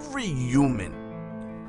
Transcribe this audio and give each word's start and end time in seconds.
human 0.00 0.92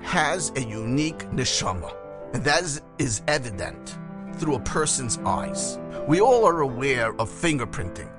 has 0.01 0.51
a 0.55 0.61
unique 0.61 1.29
neshama, 1.31 1.93
and 2.33 2.43
that 2.43 2.63
is, 2.63 2.81
is 2.97 3.21
evident 3.27 3.99
through 4.35 4.55
a 4.55 4.59
person's 4.61 5.19
eyes. 5.19 5.77
We 6.07 6.19
all 6.21 6.45
are 6.45 6.61
aware 6.61 7.13
of 7.19 7.29
fingerprinting. 7.29 8.09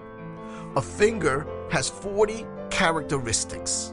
A 0.77 0.83
finger 0.83 1.45
has 1.71 1.89
40 1.89 2.47
characteristics, 2.71 3.93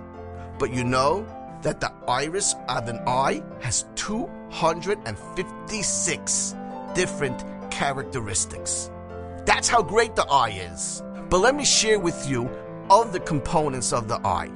but 0.59 0.71
you 0.73 0.83
know 0.83 1.25
that 1.61 1.79
the 1.79 1.91
iris 2.07 2.53
of 2.69 2.87
an 2.87 2.99
eye 3.07 3.43
has 3.61 3.85
256 3.95 6.55
different 6.93 7.43
characteristics. 7.71 8.91
That's 9.45 9.67
how 9.67 9.81
great 9.81 10.15
the 10.15 10.25
eye 10.25 10.61
is. 10.73 11.01
But 11.29 11.39
let 11.39 11.55
me 11.55 11.65
share 11.65 11.99
with 11.99 12.29
you 12.29 12.47
other 12.89 13.19
components 13.19 13.91
of 13.93 14.07
the 14.07 14.25
eye. 14.25 14.49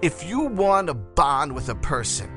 If 0.00 0.24
you 0.24 0.40
want 0.40 0.88
to 0.88 0.94
bond 0.94 1.54
with 1.54 1.68
a 1.68 1.74
person, 1.74 2.30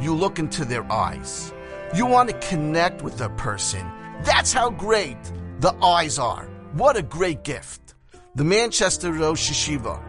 you 0.00 0.14
look 0.14 0.38
into 0.38 0.64
their 0.64 0.90
eyes. 0.90 1.52
You 1.94 2.06
want 2.06 2.28
to 2.30 2.38
connect 2.48 3.02
with 3.02 3.20
a 3.20 3.30
person. 3.30 3.86
That's 4.22 4.52
how 4.52 4.70
great 4.70 5.18
the 5.60 5.74
eyes 5.82 6.18
are. 6.18 6.46
What 6.72 6.96
a 6.96 7.02
great 7.02 7.44
gift. 7.44 7.94
The 8.34 8.44
Manchester 8.44 9.12
Rosh 9.12 9.50
Yeshiva, 9.50 10.00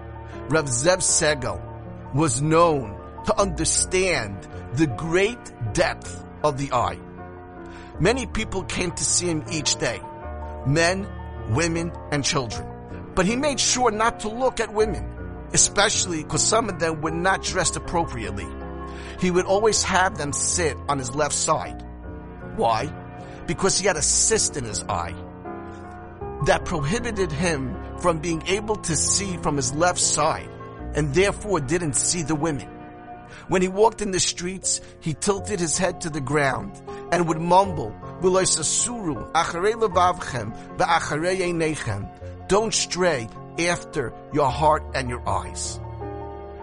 Rav 0.50 0.66
Zev 0.66 1.00
Segal, 1.00 1.62
was 2.13 2.41
known 2.41 2.99
to 3.26 3.40
understand 3.40 4.48
the 4.74 4.88
great 4.88 5.40
depth 5.74 6.24
of 6.44 6.58
the 6.58 6.72
eye. 6.72 6.99
Many 7.99 8.26
people 8.27 8.63
came 8.63 8.91
to 8.91 9.04
see 9.04 9.27
him 9.27 9.44
each 9.52 9.76
day. 9.76 9.99
Men, 10.66 11.08
women, 11.49 11.91
and 12.12 12.24
children. 12.24 12.68
But 13.16 13.26
he 13.26 13.36
made 13.36 13.60
sure 13.60 13.91
not 13.91 14.21
to 14.21 14.30
look 14.30 14.60
at 14.60 14.74
women, 14.74 15.05
especially 15.54 16.24
because 16.24 16.44
some 16.44 16.70
of 16.70 16.80
them 16.80 17.02
were 17.02 17.12
not 17.12 17.44
dressed 17.44 17.76
appropriately. 17.76 18.48
He 19.20 19.32
would 19.32 19.46
always 19.46 19.84
have 19.84 20.18
them 20.18 20.34
sit 20.34 20.78
on 20.88 21.00
his 21.00 21.14
left 21.14 21.36
side. 21.36 21.84
Why? 22.55 22.88
Because 23.48 23.80
he 23.80 23.88
had 23.88 23.98
a 23.98 24.02
cyst 24.02 24.58
in 24.58 24.64
his 24.64 24.84
eye 24.84 25.16
that 26.46 26.66
prohibited 26.66 27.32
him 27.32 27.76
from 28.00 28.20
being 28.20 28.44
able 28.48 28.77
to 28.77 28.96
see 28.96 29.38
from 29.38 29.58
his 29.58 29.74
left 29.74 30.00
side 30.00 30.50
and 30.96 31.14
therefore 31.14 31.60
didn't 31.60 31.94
see 31.94 32.24
the 32.24 32.36
women. 32.36 32.68
When 33.48 33.62
he 33.62 33.68
walked 33.68 34.02
in 34.02 34.12
the 34.12 34.20
streets, 34.20 34.82
he 35.00 35.14
tilted 35.14 35.60
his 35.60 35.77
head 35.77 36.02
to 36.02 36.10
the 36.10 36.22
ground 36.22 36.82
and 37.12 37.27
would 37.27 37.40
mumble, 37.40 37.96
Don't 42.48 42.74
stray 42.74 43.30
after 43.68 44.13
your 44.32 44.49
heart 44.49 44.84
and 44.96 45.10
your 45.10 45.27
eyes. 45.27 45.79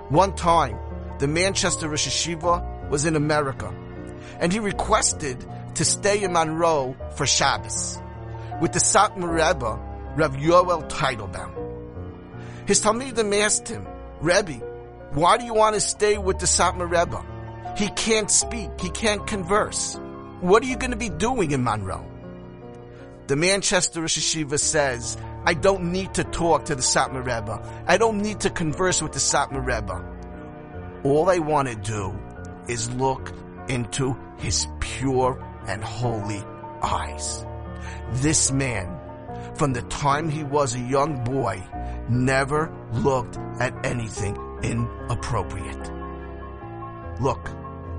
One 0.08 0.34
time, 0.34 0.78
the 1.18 1.26
Manchester 1.28 1.88
Rosh 1.88 2.06
Yeshiva 2.06 2.88
was 2.88 3.04
in 3.04 3.16
America, 3.16 3.74
and 4.40 4.52
he 4.52 4.58
requested 4.58 5.44
to 5.74 5.84
stay 5.84 6.22
in 6.22 6.32
Monroe 6.32 6.96
for 7.16 7.26
Shabbos 7.26 7.98
with 8.60 8.72
the 8.72 8.78
Satmar 8.78 9.30
Rebbe, 9.30 9.78
Rav 10.16 10.36
Yoel 10.36 10.88
Teitelbaum. 10.88 11.52
His 12.66 12.80
Talmidim 12.80 13.36
asked 13.42 13.68
him, 13.68 13.86
Rebbe, 14.20 14.54
why 15.12 15.38
do 15.38 15.44
you 15.44 15.54
want 15.54 15.74
to 15.74 15.80
stay 15.80 16.18
with 16.18 16.38
the 16.38 16.46
Satmar 16.46 16.90
Rebbe? 16.90 17.24
He 17.76 17.88
can't 17.90 18.30
speak. 18.30 18.80
He 18.80 18.90
can't 18.90 19.26
converse. 19.26 19.98
What 20.40 20.62
are 20.62 20.66
you 20.66 20.76
going 20.76 20.92
to 20.92 20.96
be 20.96 21.10
doing 21.10 21.50
in 21.50 21.62
Monroe? 21.62 22.04
The 23.26 23.34
Manchester 23.34 24.02
Rosh 24.02 24.18
Yeshiva 24.18 24.58
says, 24.58 25.16
I 25.44 25.54
don't 25.54 25.90
need 25.90 26.14
to 26.14 26.22
talk 26.22 26.66
to 26.66 26.76
the 26.76 26.82
Satmar 26.82 27.24
Rebbe. 27.24 27.84
I 27.86 27.98
don't 27.98 28.18
need 28.18 28.40
to 28.40 28.50
converse 28.50 29.02
with 29.02 29.12
the 29.12 29.18
Satmar 29.18 29.66
Rebbe. 29.66 31.02
All 31.02 31.28
I 31.28 31.38
want 31.38 31.66
to 31.66 31.74
do 31.74 32.16
is 32.68 32.88
look 32.92 33.32
into 33.68 34.16
his 34.38 34.68
pure 34.78 35.42
and 35.66 35.82
holy 35.82 36.40
eyes. 36.82 37.44
This 38.12 38.52
man, 38.52 38.96
from 39.56 39.72
the 39.72 39.82
time 39.82 40.28
he 40.28 40.44
was 40.44 40.76
a 40.76 40.80
young 40.80 41.24
boy, 41.24 41.64
never 42.08 42.72
looked 42.92 43.38
at 43.58 43.84
anything 43.84 44.36
inappropriate. 44.62 45.90
Look, 47.20 47.44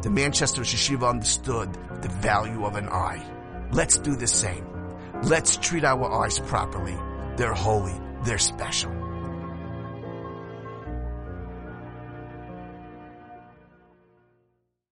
the 0.03 0.09
Manchester 0.09 0.61
Yeshiva 0.61 1.09
understood 1.09 1.73
the 2.01 2.09
value 2.09 2.65
of 2.65 2.77
an 2.77 2.87
eye. 2.87 3.25
Let's 3.73 3.97
do 3.97 4.15
the 4.15 4.27
same. 4.27 4.76
Let's 5.23 5.57
treat 5.57 5.83
our 5.83 6.23
eyes 6.23 6.39
properly. 6.39 6.95
They're 7.37 7.53
holy. 7.53 7.95
They're 8.23 8.37
special. 8.37 8.96